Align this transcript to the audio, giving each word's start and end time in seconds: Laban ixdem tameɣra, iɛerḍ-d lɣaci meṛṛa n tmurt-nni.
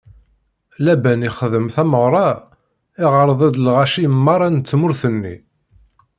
Laban 0.85 1.21
ixdem 1.29 1.65
tameɣra, 1.75 2.27
iɛerḍ-d 3.03 3.55
lɣaci 3.65 4.05
meṛṛa 4.11 4.47
n 4.49 4.57
tmurt-nni. 4.69 5.35